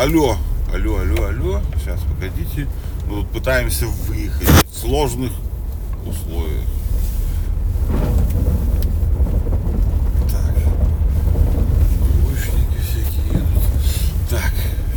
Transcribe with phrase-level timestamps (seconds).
[0.00, 0.36] алло,
[0.72, 1.60] алло, алло, алло.
[1.78, 2.66] Сейчас, погодите.
[3.06, 5.30] Мы тут пытаемся выехать в сложных
[6.06, 6.64] условиях.
[10.30, 10.54] Так.
[12.22, 14.30] Двоечники всякие едут.
[14.30, 14.52] Так,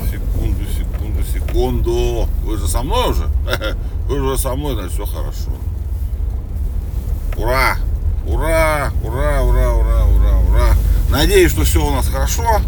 [0.10, 2.30] секунду, секунду, секунду.
[2.46, 3.28] Вы же со мной уже?
[4.08, 5.52] Вы же со мной, значит, все хорошо.
[7.36, 7.78] Ура!
[8.26, 8.92] Ура!
[9.04, 9.42] Ура!
[9.42, 9.74] Ура!
[9.74, 10.06] Ура!
[10.06, 10.38] Ура!
[10.50, 10.76] Ура!
[11.10, 12.62] Надеюсь, что все у нас хорошо.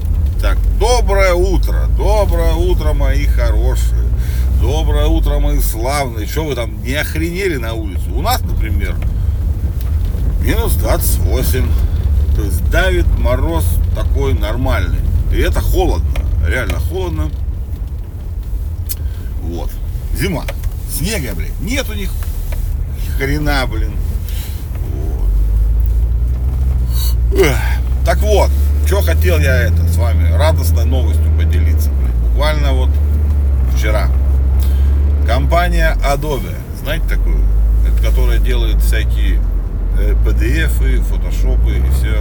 [0.45, 4.05] Так, доброе утро, доброе утро, мои хорошие.
[4.62, 6.27] Доброе утро, мои славные.
[6.27, 8.08] Что вы там не охренели на улице?
[8.12, 8.95] У нас, например,
[10.41, 11.68] минус 28.
[12.35, 14.99] То есть давит мороз такой нормальный.
[15.32, 16.13] И это холодно.
[16.48, 17.32] Реально холодно.
[19.41, 19.71] Вот.
[20.13, 20.46] Зима.
[20.96, 21.54] Снега, блин.
[21.60, 22.12] Нет у них
[23.18, 23.96] хрена, блин.
[27.32, 27.49] Вот.
[28.05, 28.51] Так вот,
[28.86, 31.90] что хотел я это с вами радостной новостью поделиться.
[31.90, 32.12] Блин.
[32.30, 32.90] Буквально вот
[33.76, 34.10] вчера.
[35.28, 37.40] Компания Adobe, знаете такую?
[37.88, 39.40] Это которая делает всякие
[40.24, 42.20] PDF, фотошопы и все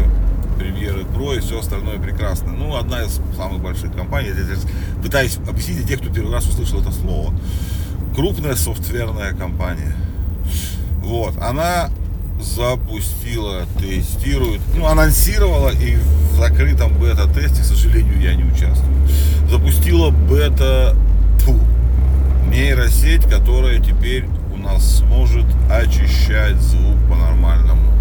[0.58, 2.52] премьеры Pro и все остальное прекрасно.
[2.52, 4.28] Ну, одна из самых больших компаний.
[4.28, 4.64] Я здесь
[5.02, 7.34] пытаюсь объяснить тех, кто первый раз услышал это слово.
[8.14, 9.94] Крупная софтверная компания.
[11.02, 11.90] Вот, она
[12.44, 18.94] запустила, тестирует, ну, анонсировала и в закрытом бета-тесте, к сожалению, я не участвую,
[19.50, 20.94] запустила бета,
[21.40, 21.58] фу,
[22.48, 27.92] нейросеть, которая теперь у нас сможет очищать звук по-нормальному.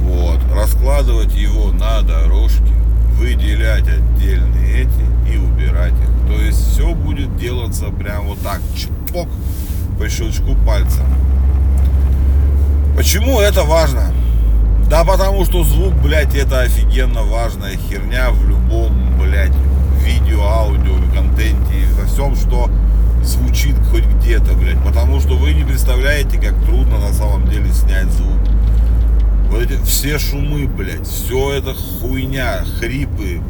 [0.00, 2.72] Вот, раскладывать его на дорожке,
[3.14, 6.28] выделять отдельные эти и убирать их.
[6.28, 9.28] То есть все будет делаться прям вот так, чпок,
[9.98, 11.02] по щелчку пальца.
[12.96, 14.10] Почему это важно?
[14.88, 19.52] Да потому что звук, блядь, это офигенно важная херня в любом, блядь,
[20.02, 22.70] видео, аудио, контенте, во всем, что
[23.22, 24.82] звучит хоть где-то, блядь.
[24.82, 28.38] Потому что вы не представляете, как трудно на самом деле снять звук.
[29.50, 33.42] Вот эти все шумы, блядь, все это хуйня, хрипы,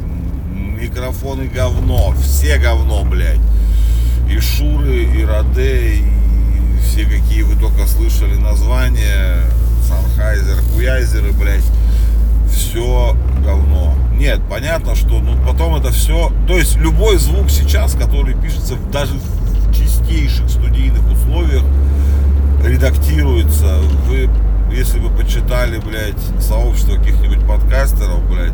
[0.53, 3.39] микрофоны говно, все говно, блядь.
[4.29, 6.16] И Шуры, и Роде, и
[6.79, 9.43] все какие вы только слышали названия,
[9.87, 11.63] Санхайзер, Хуяйзеры, блядь,
[12.51, 13.93] все говно.
[14.13, 19.13] Нет, понятно, что ну, потом это все, то есть любой звук сейчас, который пишется даже
[19.13, 21.63] в чистейших студийных условиях,
[22.63, 23.79] редактируется.
[24.07, 24.29] Вы,
[24.71, 28.53] если бы почитали, блядь, сообщество каких-нибудь подкастеров, блядь,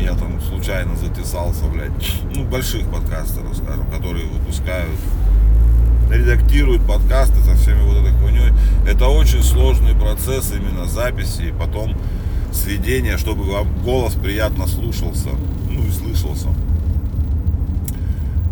[0.00, 1.92] я там случайно затесался, блядь,
[2.34, 4.98] ну, больших подкастеров, скажем, которые выпускают
[6.10, 8.52] редактируют подкасты со всеми вот этой хуйней.
[8.86, 11.94] Это очень сложный процесс именно записи и потом
[12.52, 15.30] сведения, чтобы вам голос приятно слушался,
[15.68, 16.48] ну и слышался.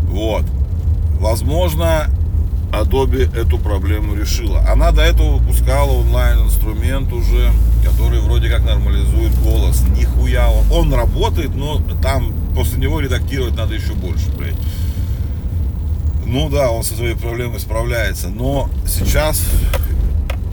[0.08, 0.44] Вот.
[1.20, 2.08] Возможно,
[2.72, 4.64] Adobe эту проблему решила.
[4.68, 7.50] Она до этого выпускала онлайн-инструмент уже,
[7.84, 9.82] который вроде как нормализует голос.
[9.96, 10.72] Нихуя он.
[10.72, 14.56] Он работает, но там после него редактировать надо еще больше, блядь.
[16.26, 19.42] Ну да, он со своей проблемой справляется, но сейчас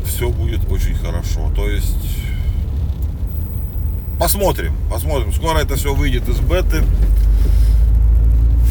[0.06, 1.52] все будет очень хорошо.
[1.56, 1.96] То есть
[4.20, 5.34] посмотрим, посмотрим.
[5.34, 6.84] Скоро это все выйдет из беты.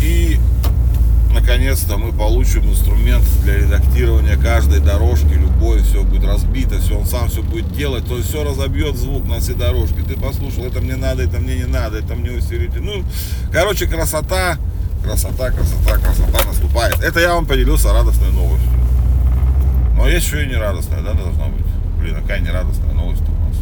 [0.03, 0.39] И
[1.33, 7.29] наконец-то мы получим инструмент для редактирования каждой дорожки, любой, все будет разбито, все, он сам
[7.29, 10.01] все будет делать, то есть все разобьет звук на все дорожки.
[10.07, 12.83] Ты послушал, это мне надо, это мне не надо, это мне усилитель.
[12.83, 13.05] Ну,
[13.53, 14.59] короче, красота
[15.03, 17.01] красота, красота, красота наступает.
[17.01, 18.69] Это я вам поделился радостной новостью.
[19.97, 21.67] Но есть еще и нерадостная, да, должна быть.
[21.99, 23.57] Блин, какая нерадостная новость у нас.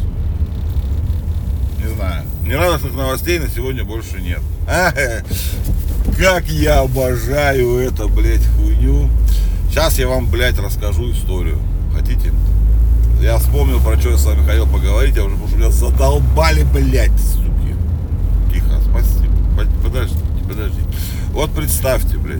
[1.79, 2.23] Не знаю.
[2.43, 4.41] Нерадостных новостей на сегодня больше нет.
[4.67, 4.91] А,
[6.19, 9.09] как я обожаю это, блядь, хуйню.
[9.69, 11.59] Сейчас я вам, блядь, расскажу историю.
[11.93, 12.31] Хотите?
[13.21, 16.63] Я вспомнил, про что я с вами хотел поговорить, я уже, потому что меня задолбали,
[16.63, 17.75] блядь, суки.
[18.53, 19.33] Тихо, спасибо.
[19.83, 20.86] Подождите, подождите.
[21.37, 22.39] Вот представьте, блядь,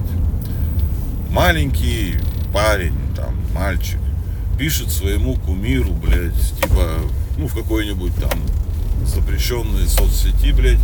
[1.30, 2.16] маленький
[2.52, 4.00] парень, там, мальчик,
[4.58, 6.84] пишет своему кумиру, блядь, типа,
[7.38, 8.40] ну, в какой-нибудь там
[9.06, 10.80] запрещенной соцсети, блядь,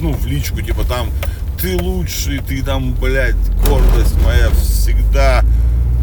[0.00, 1.10] ну, в личку, типа, там,
[1.60, 3.36] ты лучший, ты там, блядь,
[3.68, 5.44] гордость моя всегда,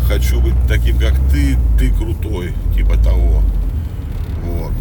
[0.08, 3.42] хочу быть таким, как ты, ты крутой, типа того.
[4.44, 4.74] Вот.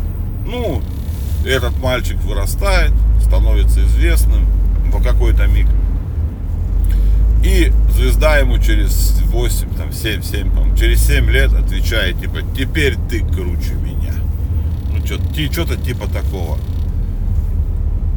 [0.47, 0.83] Ну,
[1.47, 2.93] этот мальчик вырастает,
[3.23, 4.45] становится известным
[4.93, 5.69] в какой-то миг.
[7.43, 12.97] И звезда ему через 8, там 7, 7, по через 7 лет отвечает, типа, теперь
[13.11, 14.15] ты круче меня.
[14.91, 16.59] Ну, что-то типа такого.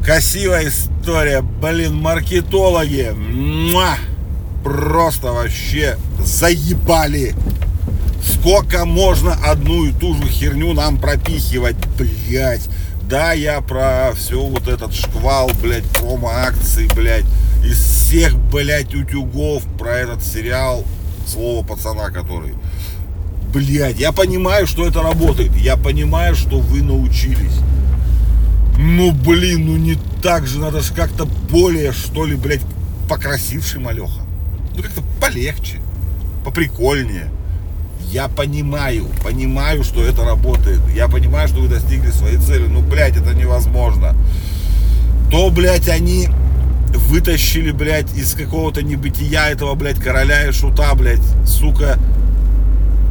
[0.04, 3.12] Красивая история, блин, маркетологи.
[3.16, 3.96] Муа!
[4.62, 7.34] Просто вообще заебали.
[8.22, 12.68] Сколько можно одну и ту же херню нам пропихивать, блядь.
[13.02, 17.24] Да, я про все вот этот шквал, блядь, промо-акций, блядь,
[17.66, 20.84] из всех, блядь, утюгов про этот сериал
[21.26, 22.54] «Слово пацана», который...
[23.52, 25.56] Блядь, я понимаю, что это работает.
[25.56, 27.58] Я понимаю, что вы научились.
[28.78, 32.60] Ну, блин, ну не так же, надо же как-то более, что ли, блядь,
[33.08, 34.20] покрасивший малеха.
[34.76, 35.80] Ну, как-то полегче,
[36.44, 37.30] поприкольнее.
[38.12, 40.80] Я понимаю, понимаю, что это работает.
[40.94, 42.66] Я понимаю, что вы достигли своей цели.
[42.66, 44.14] Ну, блядь, это невозможно.
[45.30, 46.28] То, блядь, они
[46.96, 51.98] вытащили, блядь, из какого-то небытия этого, блядь, короля и шута, блядь, сука,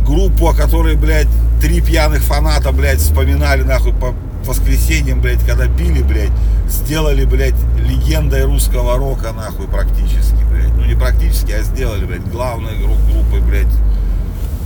[0.05, 1.27] группу, о которой, блядь,
[1.61, 4.13] три пьяных фаната, блядь, вспоминали, нахуй, по
[4.45, 6.31] воскресеньям, блядь, когда пили, блядь,
[6.69, 10.73] сделали, блядь, легендой русского рока, нахуй, практически, блядь.
[10.75, 13.67] Ну, не практически, а сделали, блядь, главной группой, блядь,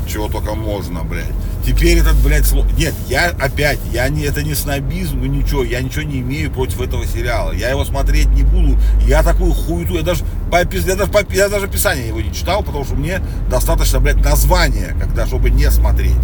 [0.09, 1.31] чего только можно, блядь.
[1.65, 2.65] Теперь этот, блядь, сло...
[2.77, 7.05] Нет, я опять, я не, это не снобизм, ничего, я ничего не имею против этого
[7.05, 7.51] сериала.
[7.51, 8.77] Я его смотреть не буду.
[9.05, 12.63] Я такую хуету, я даже, по, я даже, по, я даже описание его не читал,
[12.63, 16.17] потому что мне достаточно, блядь, названия, когда, чтобы не смотреть.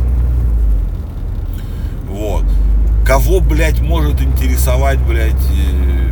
[2.09, 2.43] Вот.
[3.05, 6.09] Кого, блядь, может интересовать, блядь, э,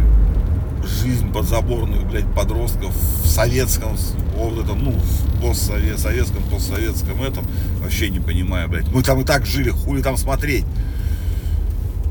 [0.86, 3.98] жизнь подзаборных, блядь, подростков в советском,
[4.36, 4.96] вот этом, ну,
[5.44, 7.45] постсовет, советском, постсоветском этом,
[7.81, 8.88] вообще не понимаю, блядь.
[8.92, 10.66] Мы там и так жили, хули там смотреть.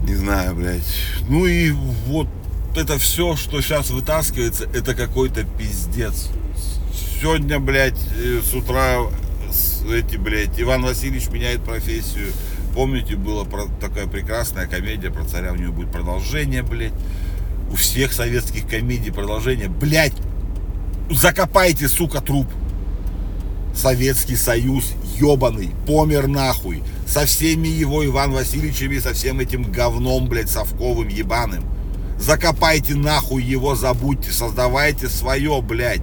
[0.07, 0.83] Не знаю, блядь.
[1.29, 1.71] Ну и
[2.07, 2.29] вот
[2.77, 6.29] это все, что сейчас вытаскивается, это какой-то пиздец.
[7.21, 8.99] Сегодня, блядь, э, с утра
[9.91, 12.33] эти, блядь, Иван Васильевич меняет профессию.
[12.75, 13.45] Помните, была
[13.81, 16.93] такая прекрасная комедия про царя, у нее будет продолжение, блядь
[17.73, 19.69] у всех советских комедий продолжение.
[19.69, 20.13] Блять,
[21.11, 22.47] закопайте, сука, труп.
[23.75, 26.83] Советский Союз ебаный, помер нахуй.
[27.07, 31.65] Со всеми его Иван Васильевичами, со всем этим говном, блядь, совковым ебаным.
[32.19, 36.03] Закопайте нахуй его, забудьте, создавайте свое, блядь.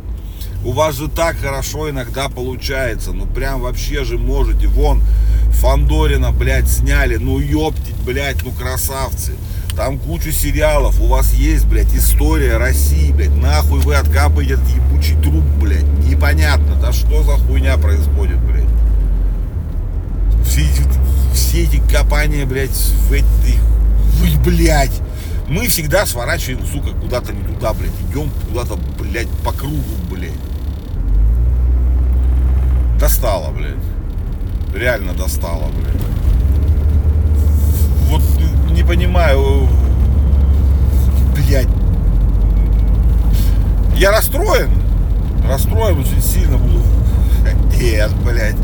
[0.65, 3.13] У вас же так хорошо иногда получается.
[3.13, 4.67] Ну прям вообще же можете.
[4.67, 5.01] Вон,
[5.53, 7.15] Фандорина, блядь, сняли.
[7.15, 9.35] Ну ёптить, блядь, ну красавцы.
[9.77, 13.35] Там кучу сериалов, у вас есть, блядь, история России, блядь.
[13.35, 15.83] Нахуй вы откапаете этот ебучий труп, блядь.
[15.83, 16.18] Непонятно,
[16.89, 18.65] да что за хуйня происходит, блядь.
[20.43, 20.81] Все эти,
[21.33, 23.59] все эти копания, блядь, в этой...
[24.17, 24.99] Вы, блядь.
[25.47, 27.91] Мы всегда сворачиваем, сука, куда-то не туда, блядь.
[28.09, 30.31] Идем куда-то, блядь, по кругу, блядь.
[32.99, 33.75] Достало, блядь.
[34.73, 36.01] Реально достало, блядь.
[38.07, 38.23] Вот
[38.71, 39.67] не понимаю,
[41.35, 41.67] блядь.
[43.95, 44.78] Я расстроен.
[45.49, 46.83] Расстроен очень сильно буду.
[47.81, 48.55] Нет, блядь.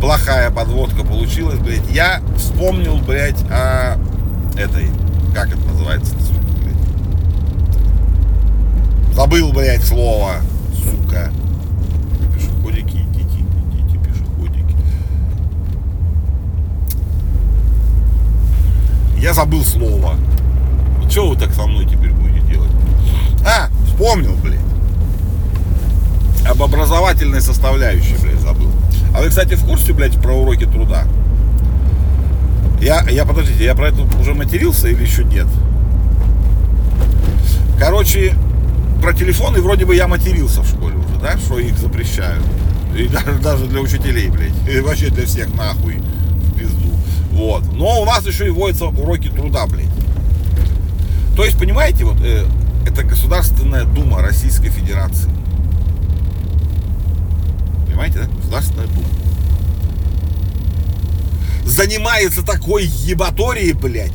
[0.00, 1.90] Плохая подводка получилась, блядь.
[1.90, 3.98] Я вспомнил, блядь, о
[4.56, 4.88] этой,
[5.34, 6.14] как это называется,
[6.62, 6.76] блядь.
[9.16, 10.34] Забыл, блядь, слово,
[10.76, 11.32] сука.
[12.32, 14.76] Пешеходики, идите, идите, пешеходики.
[19.18, 20.14] Я забыл слово.
[21.02, 22.70] Ну, что вы так со мной теперь будете делать?
[23.44, 24.67] А, вспомнил, блядь.
[26.58, 28.68] Об образовательной составляющей, блядь, забыл.
[29.14, 31.04] А вы, кстати, в курсе, блядь, про уроки труда?
[32.80, 35.46] Я, я, подождите, я про это уже матерился или еще нет?
[37.78, 38.34] Короче,
[39.00, 42.44] про телефоны вроде бы я матерился в школе уже, да, что их запрещают.
[42.96, 44.52] И даже, даже для учителей, блядь.
[44.68, 46.90] И вообще для всех нахуй в пизду.
[47.30, 47.72] Вот.
[47.72, 49.86] Но у нас еще и вводятся уроки труда, блядь.
[51.36, 52.44] То есть, понимаете, вот э,
[52.84, 55.30] это Государственная Дума Российской Федерации.
[57.86, 58.36] Понимаете, да?
[58.36, 59.06] Государственная Дума.
[61.78, 64.10] Занимается такой ебаторией, блядь.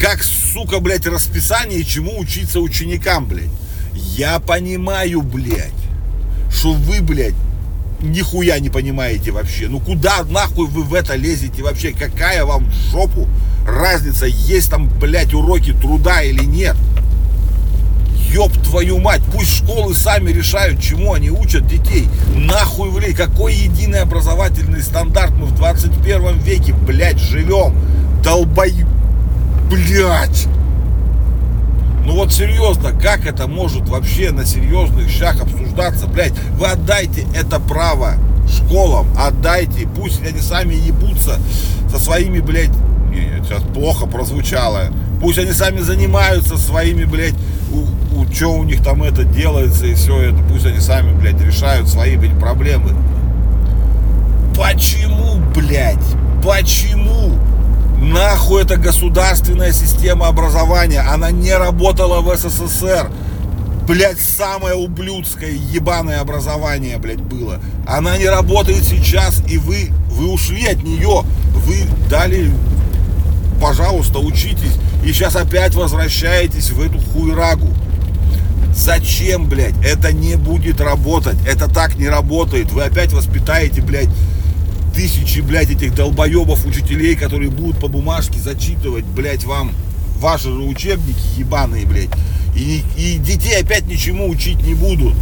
[0.00, 3.52] Как, сука, блядь, расписание, чему учиться ученикам, блядь.
[3.94, 5.70] Я понимаю, блядь,
[6.50, 7.36] что вы, блядь,
[8.00, 9.68] нихуя не понимаете вообще.
[9.68, 11.92] Ну куда нахуй вы в это лезете вообще?
[11.92, 13.28] Какая вам в жопу
[13.64, 16.74] разница, есть там, блядь, уроки труда или нет?
[18.32, 22.08] Ёб твою мать, пусть школы сами решают, чему они учат детей.
[22.34, 27.74] Нахуй, блядь, какой единый образовательный стандарт мы в 21 веке, блядь, живем.
[28.22, 28.74] Долбой...
[29.70, 30.46] Блядь.
[32.04, 35.62] Ну вот серьезно, как это может вообще на серьезных щах обсуждать?
[35.72, 38.14] обсуждаться, блядь, вы отдайте это право
[38.48, 41.38] школам, отдайте, пусть они сами ебутся
[41.90, 42.70] со своими, блядь,
[43.44, 47.34] сейчас плохо прозвучало, пусть они сами занимаются своими, блядь,
[48.32, 52.16] что у них там это делается и все это, пусть они сами, блядь, решают свои,
[52.16, 52.94] блядь, проблемы.
[54.56, 55.98] Почему, блядь,
[56.44, 57.38] почему
[58.02, 63.10] нахуй эта государственная система образования, она не работала в СССР,
[63.86, 67.60] блядь, самое ублюдское, ебаное образование, блядь, было.
[67.86, 71.22] Она не работает сейчас, и вы, вы ушли от нее.
[71.64, 71.76] Вы
[72.10, 72.50] дали,
[73.60, 74.76] пожалуйста, учитесь.
[75.04, 77.68] И сейчас опять возвращаетесь в эту хуйрагу.
[78.74, 79.74] Зачем, блядь?
[79.84, 81.36] Это не будет работать.
[81.46, 82.72] Это так не работает.
[82.72, 84.08] Вы опять воспитаете, блядь,
[84.94, 89.72] тысячи, блядь, этих долбоебов учителей, которые будут по бумажке зачитывать, блядь, вам
[90.18, 92.10] ваши же учебники ебаные, блядь.
[92.56, 95.14] И, и детей опять ничему учить не будут.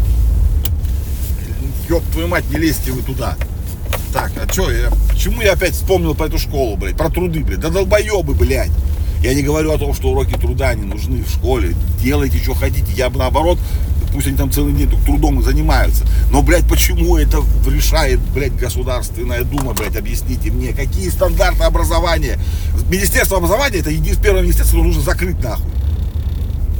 [1.89, 3.37] Ёб твою мать, не лезьте вы туда.
[4.13, 7.61] Так, а что я, почему я опять вспомнил про эту школу, блядь, про труды, блядь,
[7.61, 8.71] да долбоебы, блядь.
[9.23, 11.75] Я не говорю о том, что уроки труда не нужны в школе.
[12.03, 12.91] Делайте, что хотите.
[12.95, 13.59] Я бы наоборот,
[14.13, 16.07] пусть они там целый день только трудом занимаются.
[16.31, 22.39] Но, блядь, почему это решает, блядь, Государственная Дума, блядь, объясните мне, какие стандарты образования?
[22.89, 25.71] Министерство образования это единственное первое министерство, которое нужно закрыть нахуй.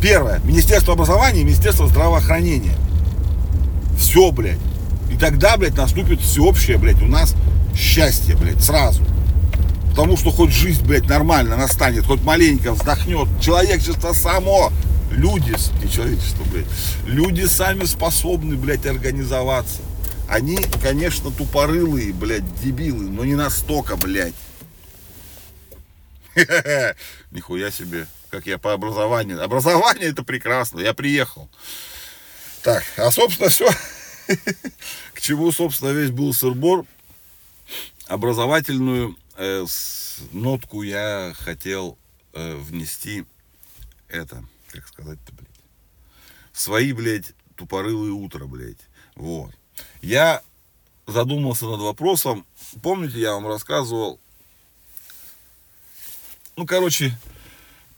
[0.01, 0.41] Первое.
[0.45, 2.75] Министерство образования и Министерство здравоохранения.
[3.99, 4.59] Все, блядь.
[5.13, 7.35] И тогда, блядь, наступит всеобщее, блядь, у нас
[7.77, 9.03] счастье, блядь, сразу.
[9.91, 13.29] Потому что хоть жизнь, блядь, нормально настанет, хоть маленько вздохнет.
[13.41, 14.73] Человечество само,
[15.11, 16.67] люди, не человечество, блядь,
[17.07, 19.83] люди сами способны, блядь, организоваться.
[20.29, 24.35] Они, конечно, тупорылые, блядь, дебилы, но не настолько, блядь.
[27.31, 29.43] Нихуя себе как я по образованию.
[29.43, 31.49] Образование это прекрасно, я приехал.
[32.63, 33.69] Так, а собственно все,
[35.15, 36.85] к чему, собственно, весь был сырбор.
[38.07, 39.67] Образовательную э,
[40.33, 41.99] нотку я хотел
[42.35, 43.25] э, внести
[44.09, 45.49] это, как сказать-то, блядь.
[46.53, 48.87] Свои, блядь, тупорылые утро, блядь.
[49.15, 49.51] Вот.
[50.03, 50.43] Я
[51.07, 52.47] задумался над вопросом.
[52.83, 54.21] Помните, я вам рассказывал,
[56.57, 57.17] ну, короче,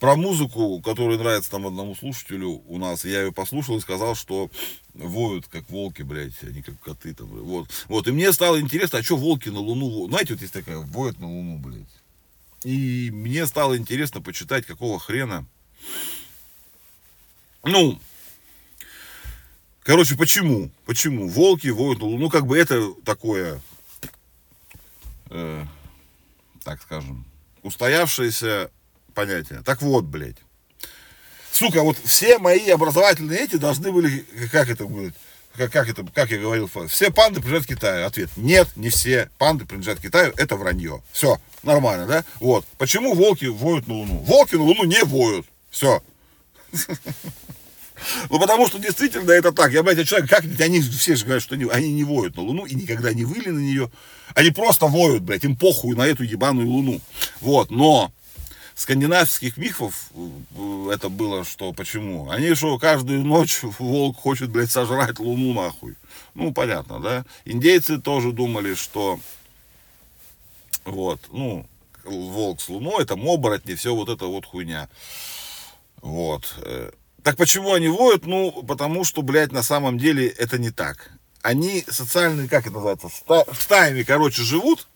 [0.03, 4.51] про музыку, которая нравится там одному слушателю у нас, я ее послушал и сказал, что
[4.95, 7.71] воют как волки, блядь, они как коты там, вот.
[7.87, 11.21] Вот, и мне стало интересно, а что волки на Луну, знаете, вот есть такая, воют
[11.21, 11.87] на Луну, блядь.
[12.65, 15.47] И мне стало интересно почитать, какого хрена,
[17.63, 18.01] ну,
[19.85, 23.63] короче, почему, почему волки воют на Луну, ну, как бы это такое,
[25.31, 25.65] э,
[26.65, 27.25] так скажем,
[27.63, 28.73] устоявшееся
[29.13, 29.63] понятие.
[29.65, 30.37] Так вот, блядь.
[31.53, 35.15] Сука, вот все мои образовательные эти должны были, как это будет,
[35.57, 38.07] как, как это, как я говорил, все панды принадлежат Китаю.
[38.07, 41.03] Ответ, нет, не все панды принадлежат Китаю, это вранье.
[41.13, 42.25] Все, нормально, да?
[42.41, 42.65] Вот.
[42.79, 44.19] Почему волки воют на Луну?
[44.21, 45.47] Волки на Луну не воют.
[45.71, 46.03] Все.
[48.31, 49.73] Ну, потому что действительно это так.
[49.73, 52.65] Я, блядь, человек, как они все же говорят, что они, они не воют на Луну
[52.65, 53.91] и никогда не выли на нее.
[54.35, 57.01] Они просто воют, блядь, им похуй на эту ебаную Луну.
[57.41, 58.13] Вот, но
[58.83, 62.29] скандинавских мифов э, это было, что почему?
[62.31, 65.97] Они что, каждую ночь волк хочет, блядь, сожрать луну нахуй.
[66.35, 67.25] Ну, понятно, да?
[67.45, 69.21] Индейцы тоже думали, что
[70.85, 71.67] вот, ну,
[72.05, 74.89] волк с луной, это оборотни, все вот это вот хуйня.
[76.01, 76.55] Вот.
[76.59, 76.91] Э,
[77.23, 78.27] так почему они воют?
[78.27, 81.13] Ну, потому что, блядь, на самом деле это не так.
[81.43, 83.09] Они социальные, как это называется,
[83.59, 84.87] стаями, короче, живут,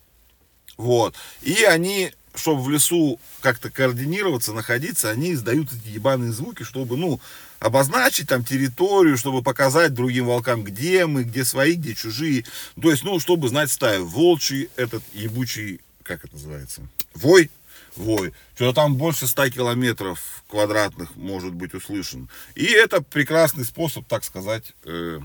[0.76, 6.96] вот, и они чтобы в лесу как-то координироваться, находиться, они издают эти ебаные звуки, чтобы,
[6.96, 7.20] ну,
[7.58, 12.44] обозначить там территорию, чтобы показать другим волкам, где мы, где свои, где чужие.
[12.80, 14.06] То есть, ну, чтобы знать стаю.
[14.06, 16.82] Волчий этот ебучий, как это называется,
[17.14, 17.50] вой,
[17.96, 18.32] вой.
[18.54, 22.28] Что-то там больше 100 километров квадратных может быть услышан.
[22.54, 25.20] И это прекрасный способ, так сказать, э,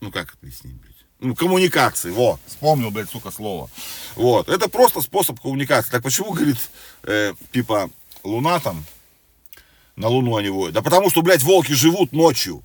[0.00, 0.76] ну, как объяснить,
[1.20, 3.68] ну, коммуникации, вот, вспомнил, блядь, сука, слово.
[4.14, 5.90] Вот, это просто способ коммуникации.
[5.90, 6.58] Так почему, говорит,
[7.02, 7.90] э, типа,
[8.22, 8.84] луна там,
[9.96, 10.74] на луну они воют?
[10.74, 12.62] Да потому что, блядь, волки живут ночью.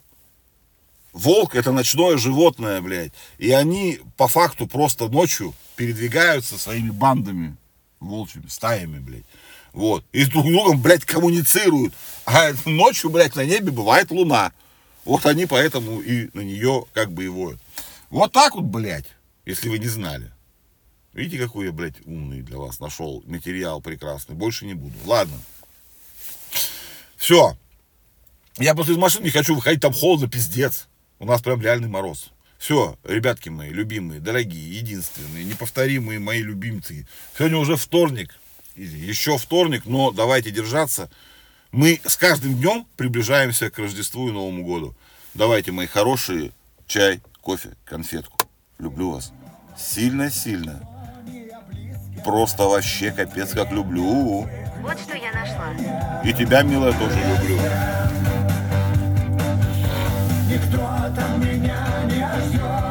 [1.13, 3.11] Волк это ночное животное, блядь.
[3.37, 7.55] И они по факту просто ночью передвигаются своими бандами,
[7.99, 9.25] волчьими, стаями, блядь.
[9.73, 10.03] Вот.
[10.11, 11.93] И с друг другом, блядь, коммуницируют.
[12.25, 14.51] А ночью, блядь, на небе бывает луна.
[15.05, 17.59] Вот они поэтому и на нее как бы и воют.
[18.13, 19.07] Вот так вот, блядь,
[19.43, 20.31] если вы не знали.
[21.13, 24.35] Видите, какой я, блядь, умный для вас нашел материал прекрасный.
[24.35, 24.93] Больше не буду.
[25.07, 25.35] Ладно.
[27.15, 27.57] Все.
[28.59, 30.87] Я просто из машины не хочу выходить, там холодно, пиздец.
[31.17, 32.29] У нас прям реальный мороз.
[32.59, 37.07] Все, ребятки мои, любимые, дорогие, единственные, неповторимые мои любимцы.
[37.35, 38.37] Сегодня уже вторник.
[38.75, 41.09] Еще вторник, но давайте держаться.
[41.71, 44.95] Мы с каждым днем приближаемся к Рождеству и Новому году.
[45.33, 46.51] Давайте, мои хорошие,
[46.85, 48.37] чай, кофе, конфетку.
[48.79, 49.33] Люблю вас.
[49.77, 50.79] Сильно-сильно.
[52.23, 54.47] Просто вообще капец как люблю.
[54.81, 56.21] Вот что я нашла.
[56.23, 57.57] И тебя, милая, тоже люблю.
[60.49, 62.82] Никто от меня не ждет.